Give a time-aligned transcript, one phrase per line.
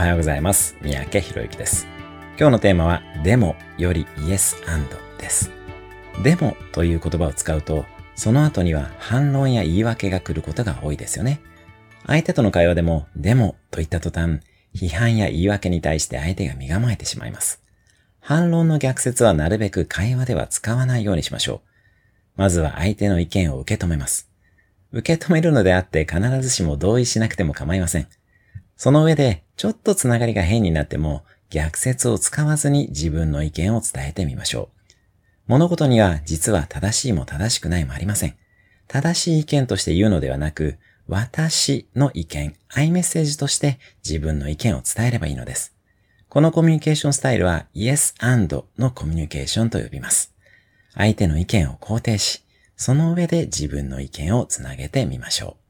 [0.00, 0.78] おはようございます。
[0.80, 1.86] 三宅博之です。
[2.38, 4.88] 今日のテーマは、でもより Yes and
[5.18, 5.50] です。
[6.22, 7.84] でもという言葉を使うと、
[8.14, 11.42] その後には反論や言い訳が来ることが多いですよね。
[12.06, 14.40] 相手との会話でも、でもと言った途端、
[14.74, 17.62] 批判や言い訳に対して相手が身構えてしまいます。
[18.20, 21.60] 反論の逆説はなるべく会話では使わないようにしましょ
[22.36, 22.40] う。
[22.40, 24.30] まずは相手の意見を受け止めます。
[24.92, 28.08] 受け止めるのであって必ずしも同意しなくても構いません。
[28.80, 34.92] その上で、ちょっとつながりが変になっても、逆説を使わずに自分の意見を伝えてみましょう。
[35.48, 38.36] 物事には実は正しいも正しくないもありません。
[38.88, 45.76] 正しい意見として言うのではなく、私の意見、アイメッセージとして自分の意見を伝えればいいのです。
[46.30, 50.32] このコミュニケーションスタイルは Yes and のコミュニケーションと呼びます。
[50.94, 55.69] 相手の意見を肯定し、その上で自分の意見をつなげてみましょう。